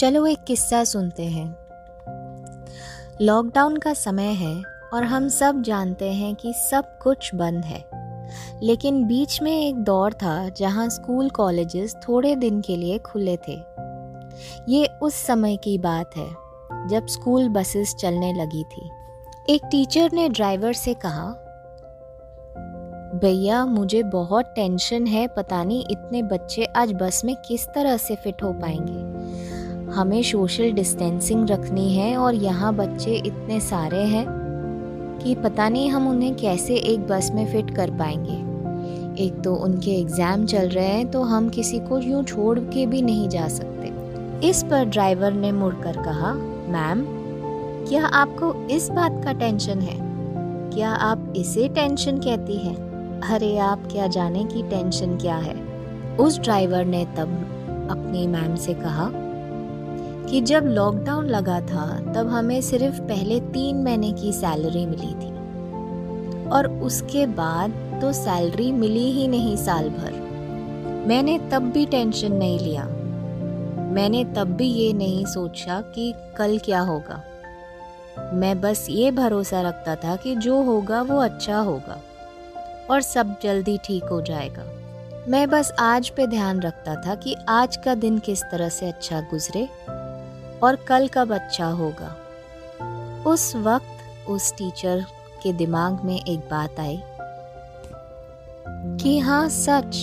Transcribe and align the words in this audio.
चलो 0.00 0.26
एक 0.26 0.44
किस्सा 0.44 0.84
सुनते 0.84 1.22
हैं। 1.22 1.56
लॉकडाउन 3.20 3.76
का 3.76 3.94
समय 3.94 4.32
है 4.32 4.62
और 4.94 5.04
हम 5.04 5.28
सब 5.28 5.62
जानते 5.62 6.12
हैं 6.12 6.34
कि 6.34 6.52
सब 6.52 6.98
कुछ 6.98 7.34
बंद 7.34 7.64
है। 7.64 7.84
लेकिन 8.62 9.06
बीच 9.06 9.42
में 9.42 9.68
एक 9.68 9.76
दौर 9.76 10.12
था 10.12 10.48
जहाँ 10.48 10.88
स्कूल 10.88 11.30
कॉलेजेस 11.30 11.96
थोड़े 12.08 12.36
दिन 12.36 12.60
के 12.60 12.76
लिए 12.76 12.98
खुले 12.98 13.36
थे। 13.36 13.62
ये 14.68 14.86
उस 15.02 15.14
समय 15.14 15.56
की 15.56 15.78
बात 15.78 16.10
है, 16.16 16.28
जब 16.88 17.06
स्कूल 17.06 17.48
बसेस 17.48 17.94
चलने 17.94 18.32
लगी 18.32 18.64
थी। 18.64 18.90
एक 19.48 19.60
टीचर 19.70 20.10
ने 20.12 20.28
ड्राइवर 20.28 20.72
से 20.72 20.94
कहा, 20.94 21.40
भैया, 23.14 23.66
मुझे 23.66 24.02
बहुत 24.02 24.44
टेंशन 24.44 25.06
है, 25.06 25.26
पता 25.26 25.64
नहीं 25.64 25.84
इतने 25.90 26.22
बच्चे 26.22 26.64
आज 26.64 26.92
बस 26.92 27.22
में 27.24 27.36
किस 27.36 27.66
तरह 27.66 27.96
से 27.96 28.16
फिट 28.16 28.42
हो 28.42 28.52
पाएँगे। 28.52 29.13
हमें 29.94 30.22
सोशल 30.22 30.72
डिस्टेंसिंग 30.72 31.48
रखनी 31.50 31.94
है 31.94 32.16
और 32.16 32.34
यहाँ 32.34 32.74
बच्चे 32.74 33.14
इतने 33.16 33.60
सारे 33.60 34.02
हैं 34.04 34.26
कि 35.22 35.34
पता 35.34 35.68
नहीं 35.68 35.90
हम 35.90 36.08
उन्हें 36.08 36.34
कैसे 36.34 36.74
एक 36.74 37.06
बस 37.08 37.30
में 37.34 37.46
फिट 37.52 37.70
कर 37.76 37.90
पाएँगे। 37.90 38.42
एक 39.24 39.40
तो 39.40 39.54
उनके 39.54 39.90
एग्ज़ाम 39.90 40.46
चल 40.46 40.68
रहे 40.68 40.86
हैं 40.86 41.10
तो 41.10 41.22
हम 41.22 41.48
किसी 41.48 41.78
को 41.78 41.98
यूँ 41.98 42.22
छोड़ 42.24 42.58
के 42.58 42.86
भी 42.86 43.02
नहीं 43.02 43.28
जा 43.28 43.48
सकते। 43.48 44.48
इस 44.48 44.62
पर 44.62 44.84
ड्राइवर 44.84 45.32
ने 45.32 45.52
मुड़कर 45.52 45.96
कहा 45.96 46.32
मैम 46.68 47.04
क्या 47.88 48.06
आपको 48.06 48.52
इस 48.68 48.88
बात 48.90 49.20
का 49.24 49.32
टेंशन 49.32 49.80
है? 49.80 49.98
क्या 50.70 50.90
आप 50.90 51.32
इसे 51.36 51.68
टेंशन 51.68 52.18
कहती 52.18 52.56
हैं? 52.56 52.76
अरे, 53.20 53.58
आप 53.58 53.88
क्या 53.92 54.06
जाने 54.06 54.44
की 54.44 54.62
टेंशन 54.62 55.16
क्या 55.16 55.36
है? 55.36 55.54
उस 56.16 56.38
ड्राइवर 56.40 56.84
ने 56.84 57.04
तब 57.04 57.36
अपनी 57.90 58.26
मैम 58.26 58.54
से 58.56 58.74
कहा 58.74 59.10
कि 60.30 60.40
जब 60.40 60.64
लॉकडाउन 60.66 61.26
लगा 61.26 61.60
था, 61.60 62.12
तब 62.12 62.28
हमें 62.28 62.60
सिर्फ़ 62.60 63.00
पहले 63.00 63.40
तीन 63.40 63.82
महीने 63.82 64.12
की 64.12 64.32
सैलरी 64.32 64.86
मिली 64.86 65.14
थी। 65.14 65.34
और 66.48 66.66
उसके 66.66 67.26
बाद 67.26 67.98
तो 68.02 68.12
सैलरी 68.12 68.72
मिली 68.72 69.12
ही 69.12 69.28
नहीं 69.28 69.56
साल 69.56 69.88
भर। 69.88 70.12
मैंने 71.06 71.38
तब 71.38 71.62
भी 71.62 71.86
टेंशन 71.86 72.32
नहीं 72.32 72.58
लिया। 72.58 72.84
मैंने 73.92 74.24
तब 74.24 74.44
भी 74.44 74.66
ये 74.66 74.92
नहीं 74.92 75.24
सोचा 75.24 75.80
कि 75.80 76.14
कल 76.36 76.58
क्या 76.58 76.80
होगा। 76.80 77.22
मैं 78.34 78.60
बस 78.60 78.86
ये 78.90 79.10
भरोसा 79.10 79.60
रखता 79.60 79.94
था 79.94 80.16
कि 80.16 80.36
जो 80.36 80.62
होगा, 80.62 81.02
वो 81.02 81.18
अच्छा 81.18 81.58
होगा 81.58 82.00
और 82.90 83.00
सब 83.00 83.36
जल्दी 83.42 83.78
ठीक 83.78 84.04
हो 84.04 84.20
जाएगा। 84.20 84.62
मैं 85.28 85.50
बस 85.50 85.72
आज 85.78 86.08
पे 86.08 86.26
ध्यान 86.26 86.60
रखता 86.60 86.94
था 86.94 87.14
कि 87.14 87.36
आज 87.48 87.76
का 87.76 87.94
दिन 87.94 88.18
किस 88.18 88.42
तरह 88.42 88.68
से 88.68 88.88
अच्छा 88.88 89.20
गुजरे 89.20 89.68
और 90.64 90.76
कल 90.88 91.08
कब 91.08 91.34
अच्छा 91.34 91.66
होगा। 91.72 92.14
उस 93.26 93.54
वक्त 93.56 94.28
उस 94.28 94.52
टीचर 94.52 95.04
के 95.42 95.52
दिमाग 95.52 96.04
में 96.04 96.16
एक 96.16 96.40
बात 96.50 96.80
आई 96.80 97.00
कि 98.98 99.18
हाँ 99.18 99.48
सच, 99.48 99.96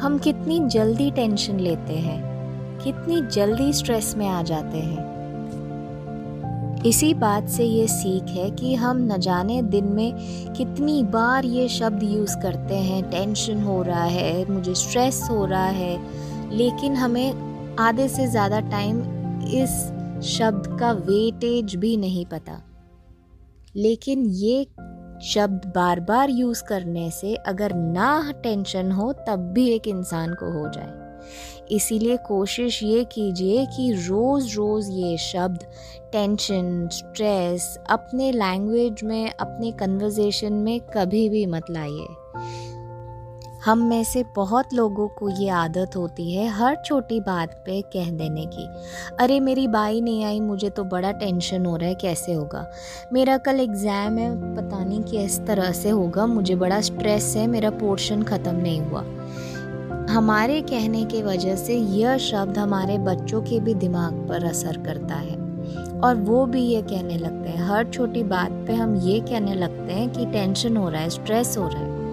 हम 0.00 0.18
कितनी 0.18 0.58
जल्दी 0.68 1.10
टेंशन 1.10 1.60
लेते 1.60 1.94
हैं, 1.98 2.20
कितनी 2.78 3.20
जल्दी 3.28 3.72
स्ट्रेस 3.72 4.14
में 4.16 4.26
आ 4.28 4.42
जाते 4.42 4.78
हैं। 4.78 5.12
इसी 6.86 7.12
बात 7.14 7.48
से 7.48 7.64
ये 7.64 7.86
सीख 7.88 8.24
है 8.28 8.50
कि 8.50 8.74
हम 8.74 8.98
न 9.12 9.18
जाने 9.18 9.60
दिन 9.64 9.84
में 9.84 10.52
कितनी 10.54 11.02
बार 11.02 11.44
ये 11.44 11.68
शब्द 11.68 12.02
यूज़ 12.02 12.36
करते 12.38 12.74
हैं, 12.74 13.02
टेंशन 13.10 13.62
हो 13.62 13.82
रहा 13.82 14.04
है, 14.04 14.44
मुझे 14.50 14.74
स्ट्रेस 14.74 15.20
हो 15.30 15.44
रहा 15.44 15.66
है, 15.66 15.98
लेकिन 16.52 16.96
हमें 16.96 17.76
आधे 17.78 18.08
से 18.08 18.26
ज़्यादा 18.26 18.60
टाइम 18.60 19.02
इस 19.48 19.92
शब्द 20.28 20.76
का 20.80 20.92
वेटेज 20.92 21.76
भी 21.76 21.96
नहीं 21.96 22.26
पता। 22.26 22.62
लेकिन 23.76 24.26
ये 24.26 24.66
शब्द 25.22 25.72
बार 25.74 26.00
बार 26.00 26.30
यूज़ 26.30 26.64
करने 26.64 27.10
से 27.10 27.34
अगर 27.34 27.74
ना 27.74 28.32
टेंशन 28.42 28.92
हो, 28.92 29.12
तब 29.12 29.38
भी 29.38 29.68
एक 29.68 29.88
इंसान 29.88 30.34
को 30.34 30.62
हो 30.62 30.68
जाए। 30.68 31.04
इसीलिए 31.70 32.16
कोशिश 32.16 32.82
ये 32.82 33.04
कीजिए 33.04 33.66
कि 33.66 33.92
रोज़ 33.92 34.56
रोज़ 34.56 34.90
ये 34.90 35.18
शब्द 35.18 35.58
टेंशन, 36.12 36.88
स्ट्रेस 36.92 37.78
अपने 37.90 38.32
लैंग्वेज 38.32 39.04
में, 39.04 39.32
अपने 39.32 39.72
कन्वर्जेशन 39.72 40.52
में 40.52 40.80
कभी 40.80 41.28
भी 41.28 41.46
मत 41.46 41.62
लाइए। 41.70 42.06
हम 43.64 43.78
में 43.78 44.04
से 44.04 44.24
बहुत 44.36 44.74
लोगों 44.74 45.08
को 45.08 45.28
ये 45.28 45.48
आदत 45.48 45.96
होती 45.96 46.34
है 46.34 46.48
हर 46.48 46.76
छोटी 46.84 47.20
बात 47.20 47.62
पे 47.66 47.82
कह 47.82 48.10
देने 48.10 48.46
की। 48.46 48.68
अरे, 49.20 49.40
मेरी 49.40 49.68
बाई 49.68 50.00
नहीं 50.00 50.24
आई, 50.24 50.40
मुझे 50.40 50.70
तो 50.70 50.84
बड़ा 50.84 51.12
टेंशन 51.12 51.66
हो 51.66 51.76
रहा 51.76 51.88
है, 51.88 51.94
कैसे 51.94 52.32
होगा? 52.32 52.70
मेरा 53.12 53.36
कल 53.36 53.60
एग्ज़ाम 53.60 54.18
है, 54.18 54.54
पता 54.54 54.84
नहीं 54.84 55.02
किस 55.02 55.46
तरह 55.46 55.72
से 55.72 55.90
होगा, 55.90 56.26
मुझे 56.26 56.54
बड़ा 56.54 56.80
स्ट्रेस 56.80 57.36
है, 57.36 57.46
मेरा 57.46 57.70
पोर्शन 57.70 58.22
ख़त्म 58.22 58.56
नहीं 58.56 58.80
हुआ। 58.80 59.04
हमारे 60.14 60.60
कहने 60.60 61.04
के 61.04 61.22
वजह 61.22 61.56
से 61.56 61.76
यह 61.76 62.16
शब्द 62.16 62.58
हमारे 62.58 62.98
बच्चों 62.98 63.42
के 63.42 63.60
भी 63.60 63.74
दिमाग 63.74 64.12
पर 64.28 64.44
असर 64.44 64.76
करता 64.76 65.14
है। 65.14 65.36
और 66.00 66.14
वो 66.14 66.46
भी 66.46 66.62
ये 66.62 66.82
कहने 66.82 67.18
लगते 67.18 67.48
हैं, 67.50 67.64
हर 67.64 67.90
छोटी 67.90 68.22
बात 68.22 68.50
पे 68.50 68.72
हम 68.72 68.96
ये 68.96 69.20
कहने 69.20 69.54
लगते 69.54 69.92
हैं 69.92 70.10
कि 70.10 70.26
टेंशन 70.26 70.76
हो 70.76 70.88
रहा 70.88 71.00
है 71.00 71.10
स्ट्रेस 71.10 71.58
हो 71.58 71.68
रहा 71.68 71.78
है। 71.78 72.03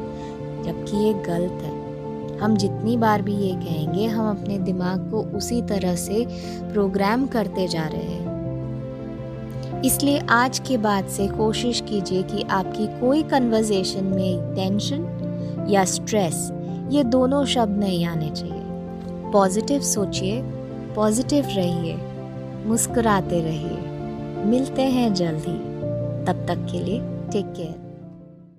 जबकि 0.64 0.98
ये 0.98 1.14
गलत 1.14 1.62
है। 1.64 2.40
हम 2.40 2.56
जितनी 2.58 2.98
बार 2.98 3.22
भी 3.22 3.36
ये 3.36 3.54
कहेंगे, 3.56 4.06
हम 4.06 4.30
अपने 4.30 4.58
दिमाग 4.60 5.10
को 5.12 5.22
उसी 5.38 5.62
तरह 5.62 5.96
से 5.96 6.26
प्रोग्राम 6.74 7.28
करते 7.28 7.68
जा 7.68 7.84
रहे 7.84 8.02
हैं। 8.02 9.82
इसलिए 9.82 10.20
आज 10.30 10.60
के 10.60 10.78
बाद 10.78 11.08
से 11.08 11.28
कोशिश 11.28 11.82
कीजिए 11.82 12.24
कि 12.24 12.44
आपकी 12.44 12.88
कोई 13.00 13.24
कन्वर्जेशन 13.24 14.04
में 14.04 14.56
टेंशन 14.56 15.68
या 15.70 15.86
स्ट्रेस 15.86 16.52
ये 16.92 17.04
दोनों 17.04 17.46
शब्द 17.46 17.80
नहीं 17.80 18.06
आने 18.06 18.30
चाहिए। 18.30 18.62
पॉजिटिव 19.32 19.82
सोचिए 19.82 20.42
पॉजिटिव 20.96 21.46
रहिए, 21.48 21.98
मुस्कुराते 22.66 23.42
रहिए। 23.42 23.78
मिलते 24.46 24.82
हैं 24.82 25.14
जल्दी 25.14 25.58
तब 26.26 26.46
तक 26.48 26.68
के 26.72 26.80
लिए 26.80 27.00
टेक 27.32 27.54
केयर 27.58 27.81